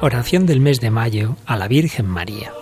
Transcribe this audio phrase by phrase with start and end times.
[0.00, 2.52] Oración del mes de mayo a la Virgen María.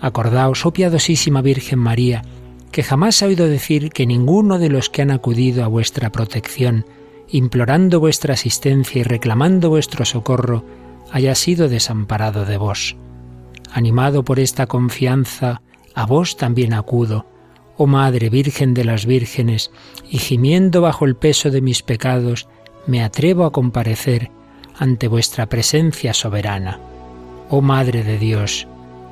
[0.00, 2.22] Acordaos, oh piadosísima Virgen María,
[2.76, 6.84] que jamás ha oído decir que ninguno de los que han acudido a vuestra protección,
[7.26, 10.62] implorando vuestra asistencia y reclamando vuestro socorro,
[11.10, 12.94] haya sido desamparado de vos.
[13.72, 15.62] Animado por esta confianza,
[15.94, 17.24] a vos también acudo,
[17.78, 19.70] oh Madre Virgen de las Vírgenes,
[20.10, 22.46] y gimiendo bajo el peso de mis pecados,
[22.86, 24.30] me atrevo a comparecer
[24.78, 26.78] ante vuestra presencia soberana.
[27.48, 28.68] Oh Madre de Dios,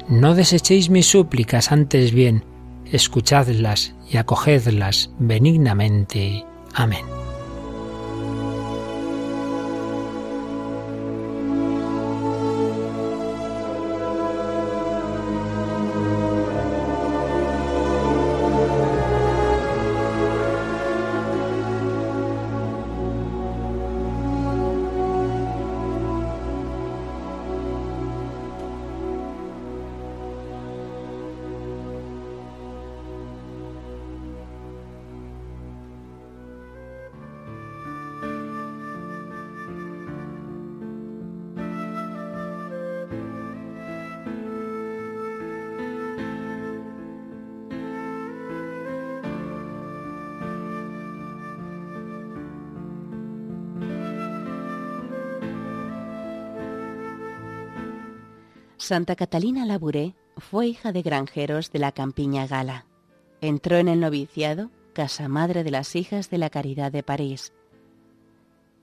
[0.06, 2.44] no desechéis mis súplicas, antes bien,
[2.92, 6.44] escuchadlas y acogedlas benignamente.
[6.74, 7.23] Amén.
[58.86, 62.84] Santa Catalina Labouré fue hija de granjeros de la campiña gala.
[63.40, 67.54] Entró en el noviciado, casa madre de las hijas de la Caridad de París.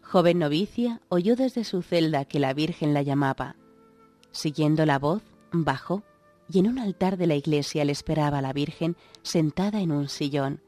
[0.02, 3.58] Joven novicia, oyó desde su celda que la Virgen la llamaba.
[4.32, 5.22] Siguiendo la voz,
[5.52, 6.02] bajó
[6.52, 10.64] y en un altar de la iglesia le esperaba la Virgen sentada en un sillón.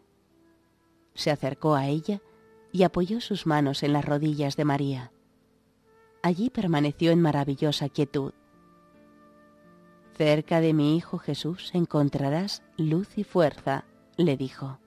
[1.16, 2.22] Se acercó a ella
[2.72, 5.12] y apoyó sus manos en las rodillas de María.
[6.22, 8.34] Allí permaneció en maravillosa quietud.
[10.16, 13.86] Cerca de mi Hijo Jesús encontrarás luz y fuerza,
[14.16, 14.78] le dijo.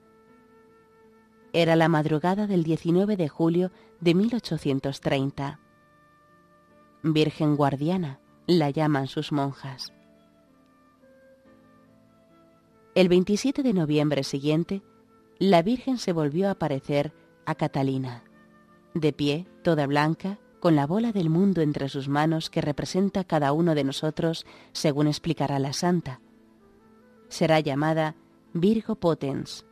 [1.51, 5.59] Era la madrugada del 19 de julio de 1830.
[7.03, 9.91] Virgen guardiana, la llaman sus monjas.
[12.95, 14.81] El 27 de noviembre siguiente,
[15.39, 17.13] la Virgen se volvió a aparecer
[17.45, 18.23] a Catalina,
[18.93, 23.51] de pie, toda blanca, con la bola del mundo entre sus manos que representa cada
[23.51, 26.21] uno de nosotros, según explicará la santa.
[27.29, 28.15] Será llamada
[28.53, 29.65] Virgo Potens.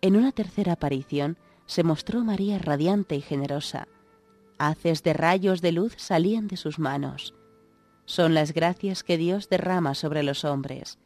[0.00, 3.88] En una tercera aparición se mostró María radiante y generosa.
[4.58, 7.34] Haces de rayos de luz salían de sus manos.
[8.04, 10.98] Son las gracias que Dios derrama sobre los hombres.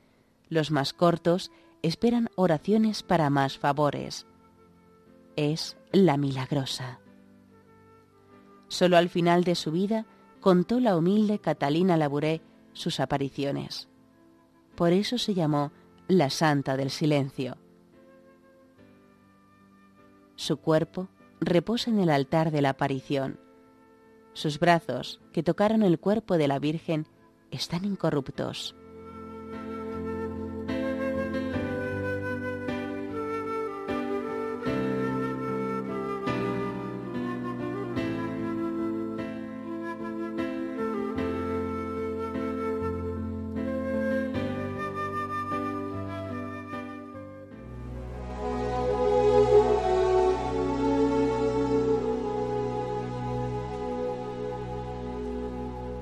[0.48, 1.52] Los más cortos
[1.82, 4.26] esperan oraciones para más favores.
[5.36, 6.98] Es la milagrosa.
[8.68, 10.06] Solo al final de su vida
[10.40, 12.42] contó la humilde Catalina Labouré
[12.72, 13.88] sus apariciones.
[14.76, 15.72] Por eso se llamó
[16.06, 17.56] la Santa del Silencio.
[20.36, 21.08] Su cuerpo
[21.40, 23.40] reposa en el altar de la aparición.
[24.34, 27.08] Sus brazos, que tocaron el cuerpo de la Virgen,
[27.50, 28.76] están incorruptos.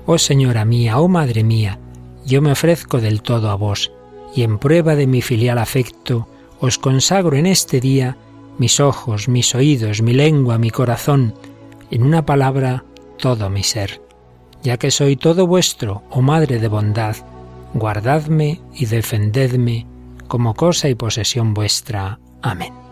[0.09, 1.79] Oh Señora mía, oh Madre mía,
[2.25, 3.91] yo me ofrezco del todo a vos,
[4.33, 6.29] y en prueba de mi filial afecto,
[6.61, 8.15] os consagro en este día
[8.57, 11.33] mis ojos, mis oídos, mi lengua, mi corazón,
[11.91, 12.85] en una palabra,
[13.17, 14.01] todo mi ser.
[14.63, 17.17] Ya que soy todo vuestro, oh Madre de bondad,
[17.73, 19.85] guardadme y defendedme
[20.29, 22.17] como cosa y posesión vuestra.
[22.41, 22.86] Amén.